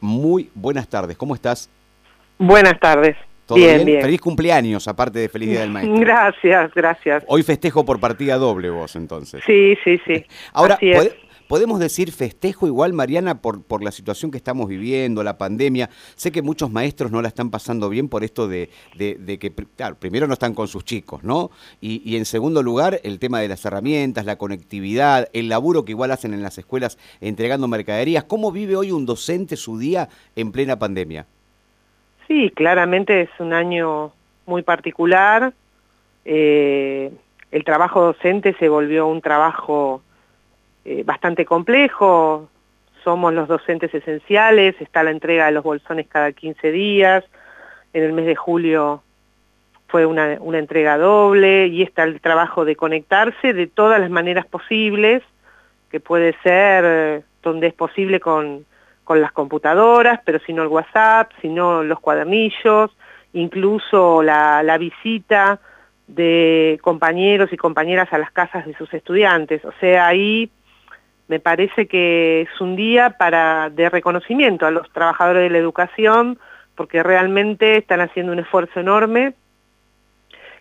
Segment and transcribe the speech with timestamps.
[0.00, 1.68] Muy buenas tardes, ¿cómo estás?
[2.38, 3.16] Buenas tardes.
[3.46, 4.00] ¿Todo bien, bien?
[4.00, 5.98] Feliz cumpleaños, aparte de Feliz Día del Maestro.
[5.98, 7.24] Gracias, gracias.
[7.26, 9.42] Hoy festejo por partida doble vos, entonces.
[9.44, 10.24] Sí, sí, sí.
[10.52, 10.78] Ahora,
[11.48, 15.90] ¿podemos decir festejo igual, Mariana, por, por la situación que estamos viviendo, la pandemia?
[16.14, 19.96] Sé que muchos maestros no la están pasando bien por esto de, de, que, claro,
[19.96, 21.50] primero no están con sus chicos, ¿no?
[21.80, 25.92] Y, y, en segundo lugar, el tema de las herramientas, la conectividad, el laburo que
[25.92, 28.24] igual hacen en las escuelas entregando mercaderías.
[28.24, 31.26] ¿Cómo vive hoy un docente su día en plena pandemia?
[32.26, 34.12] Sí, claramente es un año
[34.46, 35.52] muy particular.
[36.24, 37.12] Eh,
[37.52, 40.02] el trabajo docente se volvió un trabajo
[40.88, 42.48] eh, bastante complejo,
[43.02, 47.24] somos los docentes esenciales, está la entrega de los bolsones cada 15 días,
[47.92, 49.02] en el mes de julio
[49.88, 54.46] fue una, una, entrega doble y está el trabajo de conectarse de todas las maneras
[54.46, 55.24] posibles,
[55.90, 58.64] que puede ser donde es posible con,
[59.02, 62.96] con las computadoras, pero si no el WhatsApp, si no los cuadernillos,
[63.32, 65.58] incluso la, la visita
[66.06, 69.64] de compañeros y compañeras a las casas de sus estudiantes.
[69.64, 70.50] O sea, ahí
[71.28, 76.38] me parece que es un día para, de reconocimiento a los trabajadores de la educación,
[76.74, 79.34] porque realmente están haciendo un esfuerzo enorme.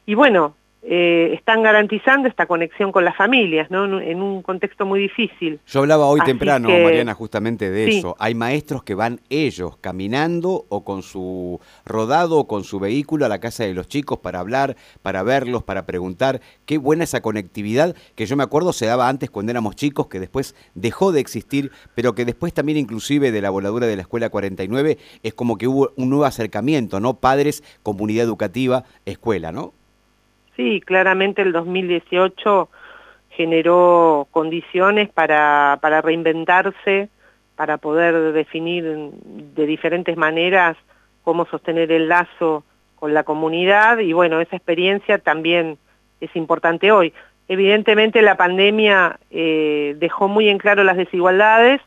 [0.05, 0.55] Y bueno,
[0.87, 3.99] eh, están garantizando esta conexión con las familias, ¿no?
[3.99, 5.59] En un contexto muy difícil.
[5.65, 8.15] Yo hablaba hoy temprano, Mariana, justamente de eso.
[8.19, 13.29] Hay maestros que van ellos caminando o con su rodado o con su vehículo a
[13.29, 16.39] la casa de los chicos para hablar, para verlos, para preguntar.
[16.67, 20.19] Qué buena esa conectividad que yo me acuerdo se daba antes cuando éramos chicos, que
[20.19, 24.29] después dejó de existir, pero que después también inclusive de la voladura de la Escuela
[24.29, 27.15] 49 es como que hubo un nuevo acercamiento, ¿no?
[27.15, 29.73] Padres, comunidad educativa, escuela, ¿no?
[30.55, 32.69] Sí, claramente el 2018
[33.29, 37.09] generó condiciones para, para reinventarse,
[37.55, 40.77] para poder definir de diferentes maneras
[41.23, 42.63] cómo sostener el lazo
[42.95, 45.77] con la comunidad y bueno, esa experiencia también
[46.21, 47.13] es importante hoy.
[47.47, 51.81] Evidentemente la pandemia eh, dejó muy en claro las desigualdades,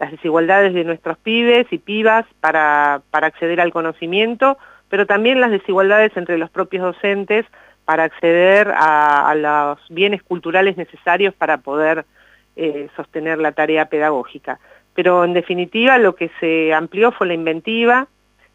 [0.00, 4.58] las desigualdades de nuestros pibes y pibas para, para acceder al conocimiento,
[4.88, 7.46] pero también las desigualdades entre los propios docentes
[7.88, 12.04] para acceder a, los bienes culturales necesarios para poder
[12.54, 14.60] eh, sostener la tarea pedagógica.
[14.92, 18.06] Pero en definitiva lo que se amplió fue la inventiva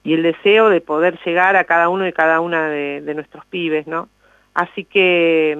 [0.04, 3.88] y el deseo de poder llegar a cada uno y cada una de, nuestros pibes,
[3.88, 4.08] ¿no?
[4.54, 5.58] Así que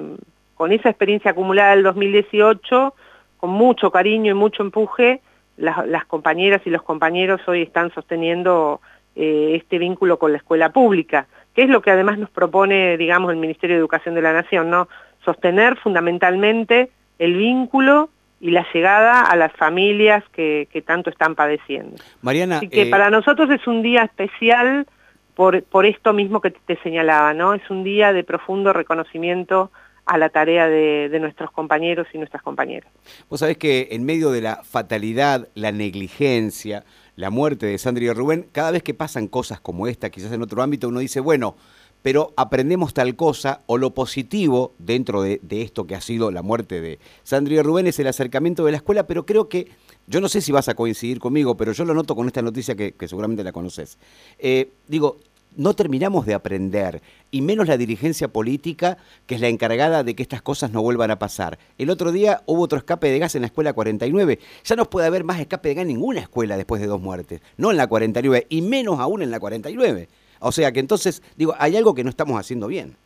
[0.54, 2.94] con esa experiencia acumulada del 2018,
[3.38, 5.20] con mucho cariño y mucho empuje,
[5.56, 8.80] las, compañeras y los compañeros hoy están sosteniendo
[9.16, 13.30] eh, este vínculo con la escuela pública que es lo que además nos propone, digamos,
[13.30, 14.88] el Ministerio de Educación de la Nación, ¿no?
[15.24, 18.10] Sostener fundamentalmente el vínculo
[18.40, 21.96] y la llegada a las familias que, tanto están padeciendo.
[22.20, 24.86] Mariana, Así que eh, para nosotros es un día especial
[25.34, 27.54] por, por esto mismo que te señalaba, ¿no?
[27.54, 29.70] Es un día de profundo reconocimiento
[30.06, 32.92] a la tarea de, de, nuestros compañeros y nuestras compañeras.
[33.30, 36.84] Vos sabés que en medio de la fatalidad, la negligencia,
[37.16, 40.42] la muerte de Sandra y Rubén, cada vez que pasan cosas como esta, quizás en
[40.42, 41.56] otro ámbito, uno dice, bueno,
[42.02, 46.82] pero aprendemos tal cosa o lo positivo dentro de, esto que ha sido la muerte
[46.82, 49.70] de Sandra y Rubén es el acercamiento de la escuela, pero creo que,
[50.06, 52.74] yo no sé si vas a coincidir conmigo, pero yo lo noto con esta noticia
[52.74, 53.96] que, seguramente la conoces.
[54.38, 55.18] Eh, digo,
[55.56, 57.00] no terminamos de aprender,
[57.30, 61.10] y menos la dirigencia política, que es la encargada de que estas cosas no vuelvan
[61.10, 61.58] a pasar.
[61.78, 64.38] El otro día hubo otro escape de gas en la escuela 49.
[64.64, 67.40] Ya no puede haber más escape de gas en ninguna escuela después de dos muertes,
[67.56, 70.08] no en la 49, y menos aún en la 49.
[70.40, 72.96] O sea que entonces, digo, hay algo que no estamos haciendo bien.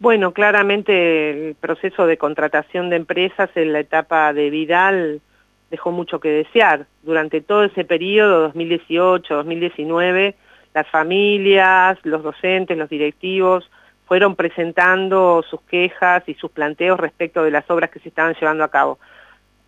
[0.00, 5.20] Bueno, claramente el proceso de contratación de empresas en la etapa de Vidal
[5.70, 6.86] dejó mucho que desear.
[7.02, 10.36] Durante todo ese periodo, 2018, 2019,
[10.78, 13.68] las familias, los docentes, los directivos,
[14.06, 18.62] fueron presentando sus quejas y sus planteos respecto de las obras que se estaban llevando
[18.64, 18.98] a cabo.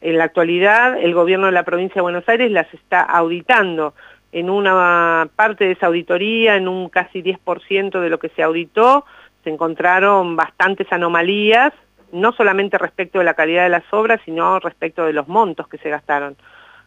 [0.00, 3.92] En la actualidad, el gobierno de la provincia de Buenos Aires las está auditando.
[4.32, 9.04] En una parte de esa auditoría, en un casi 10% de lo que se auditó,
[9.42, 11.72] se encontraron bastantes anomalías,
[12.12, 15.78] no solamente respecto de la calidad de las obras, sino respecto de los montos que
[15.78, 16.36] se gastaron.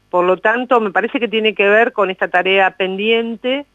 [0.10, 3.66] Por lo tanto, me parece que tiene que ver con esta tarea pendiente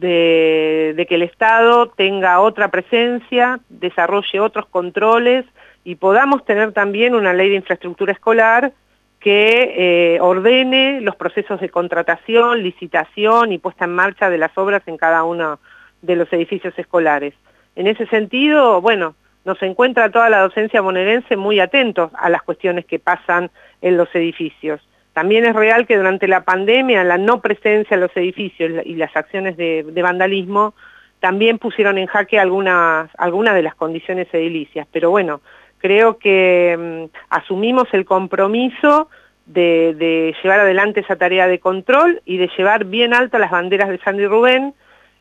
[0.00, 5.44] de, que el Estado tenga otra presencia, desarrolle otros controles
[5.84, 8.72] y podamos tener también una ley de infraestructura escolar
[9.20, 14.82] que eh, ordene los procesos de contratación, licitación y puesta en marcha de las obras
[14.86, 15.58] en cada uno
[16.02, 17.34] de los edificios escolares.
[17.74, 19.14] En ese sentido, bueno,
[19.44, 23.50] nos encuentra toda la docencia bonaerense muy atentos a las cuestiones que pasan
[23.80, 24.80] en los edificios.
[25.16, 29.16] También es real que durante la pandemia la no presencia en los edificios y las
[29.16, 30.74] acciones de, vandalismo
[31.20, 34.86] también pusieron en jaque algunas, algunas de las condiciones edilicias.
[34.92, 35.40] Pero bueno,
[35.78, 39.08] creo que mm, asumimos el compromiso
[39.46, 43.88] de, de, llevar adelante esa tarea de control y de llevar bien alto las banderas
[43.88, 44.74] de Sandy Rubén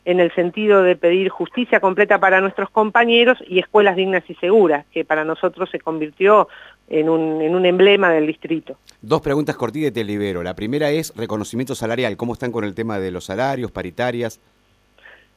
[0.03, 4.85] en el sentido de pedir justicia completa para nuestros compañeros y escuelas dignas y seguras,
[4.91, 6.49] que para nosotros se convirtió
[6.87, 8.77] en un, en un emblema del distrito.
[9.01, 10.43] Dos preguntas cortitas y te libero.
[10.43, 12.17] La primera es reconocimiento salarial.
[12.17, 14.39] ¿Cómo están con el tema de los salarios, paritarias?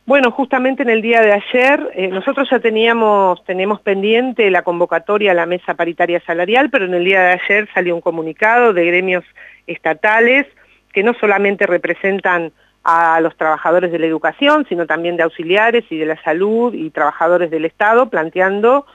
[0.09, 5.33] Bueno, justamente en el día de ayer, eh, nosotros ya teníamos, tenemos pendiente la convocatoria
[5.33, 8.87] a la mesa paritaria salarial, pero en el día de ayer salió un comunicado de
[8.87, 9.23] gremios
[9.67, 10.47] estatales
[10.95, 12.53] que no solamente representan
[12.85, 16.89] a los trabajadores de la educación, sino también de auxiliares y de la salud y
[16.89, 18.87] trabajadores del Estado, planteando,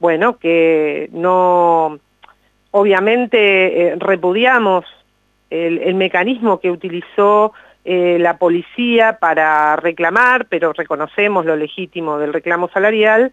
[0.00, 1.98] bueno, que no,
[2.72, 4.84] obviamente eh, repudiamos
[5.50, 7.52] el, mecanismo que utilizó
[7.84, 13.32] eh, la policía para reclamar, pero reconocemos lo legítimo del reclamo salarial,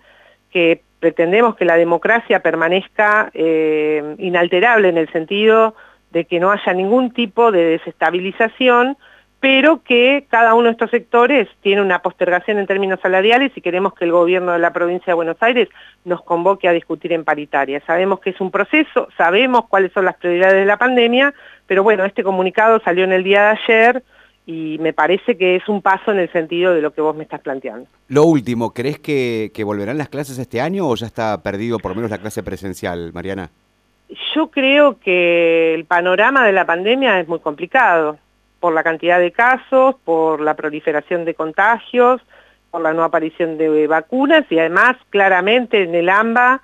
[0.51, 5.75] que pretendemos que la democracia permanezca eh, inalterable en el sentido
[6.11, 8.97] de que no haya ningún tipo de desestabilización,
[9.39, 13.93] pero que cada uno de estos sectores tiene una postergación en términos salariales y queremos
[13.93, 15.69] que el gobierno de la provincia de Buenos Aires
[16.05, 17.81] nos convoque a discutir en paritaria.
[17.85, 21.33] Sabemos que es un proceso, sabemos cuáles son las prioridades de la pandemia,
[21.67, 24.03] pero bueno, este comunicado salió en el día de ayer
[24.47, 27.23] y me parece que es un paso en el sentido de lo que vos me
[27.23, 27.87] estás planteando.
[28.07, 31.91] Lo último, ¿crees que, que volverán las clases este año o ya está perdido por
[31.91, 33.51] lo menos la clase presencial, Mariana?
[34.33, 38.17] Yo creo que el panorama de la pandemia es muy complicado
[38.59, 42.21] por la cantidad de casos, por la proliferación de contagios,
[42.71, 46.61] por la no aparición de vacunas y además claramente en el AMBA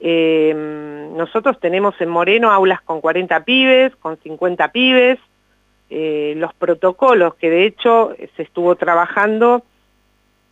[0.00, 5.18] em, nosotros tenemos en Moreno aulas con 40 pibes, con 50 pibes,
[5.90, 9.62] eh, los protocolos que de hecho se estuvo trabajando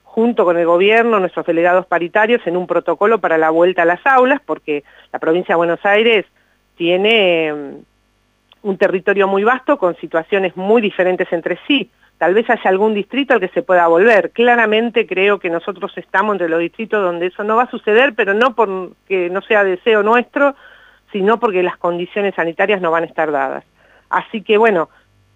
[0.02, 4.00] junto con el gobierno, nuestros delegados paritarios, en un protocolo para la vuelta a las
[4.06, 6.24] aulas, porque la provincia de Buenos Aires
[6.76, 7.82] tiene em,
[8.66, 11.90] un territorio muy vasto con situaciones muy diferentes entre sí.
[12.18, 14.32] Tal vez haya algún distrito al que se pueda volver.
[14.32, 18.34] Claramente creo que nosotros estamos entre los distritos donde eso no va a suceder, pero
[18.34, 20.56] no porque no sea deseo nuestro,
[21.12, 23.64] sino porque las condiciones sanitarias no van a estar dadas.
[24.10, 24.88] Así que bueno,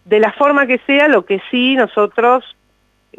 [0.05, 2.45] de la forma que sea, lo que sí nosotros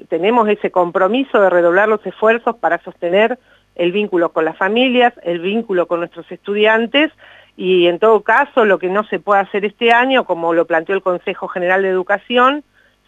[0.10, 3.40] tenemos ese compromiso de redoblar los esfuerzos para sostener
[3.76, 7.12] el vínculo con las familias, el vínculo con nuestros estudiantes
[7.58, 10.96] y en todo caso lo que no se puede hacer este año, como lo planteó
[10.96, 12.64] el Consejo General de Educación,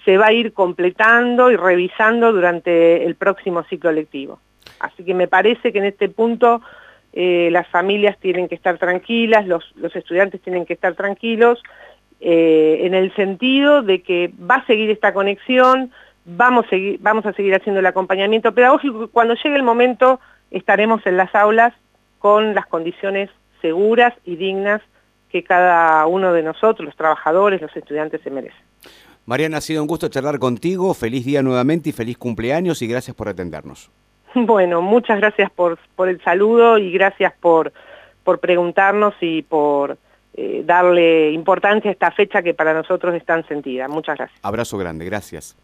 [0.05, 4.39] se va a ir completando y revisando durante el próximo ciclo lectivo.
[4.79, 6.61] Así que me parece que en este punto
[7.13, 9.63] eh, las familias tienen que estar tranquilas, los,
[9.95, 11.61] estudiantes tienen que estar tranquilos,
[12.19, 15.91] eh, en el sentido de que va a seguir esta conexión,
[16.25, 16.65] vamos,
[16.99, 20.19] vamos a seguir haciendo el acompañamiento pedagógico cuando llegue el momento
[20.51, 21.73] estaremos en las aulas
[22.19, 23.29] con las condiciones
[23.63, 24.81] seguras y dignas
[25.29, 28.61] que cada uno de nosotros, los trabajadores, los estudiantes, se merecen.
[29.25, 33.15] Mariana, ha sido un gusto charlar contigo, feliz día nuevamente y feliz cumpleaños y gracias
[33.15, 33.89] por atendernos.
[34.35, 37.71] Bueno, muchas gracias por, por el saludo y gracias por,
[38.23, 39.99] por preguntarnos y por
[40.33, 43.87] eh, darle importancia a esta fecha que para nosotros es tan sentida.
[43.87, 44.39] Muchas gracias.
[44.41, 45.55] Abrazo grande, gracias.